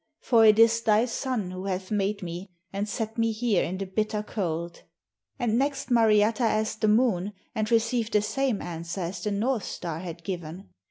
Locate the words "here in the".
3.31-3.85